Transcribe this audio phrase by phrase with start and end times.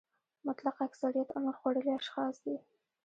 [0.47, 2.55] مطلق اکثریت عمر خوړلي اشخاص دي.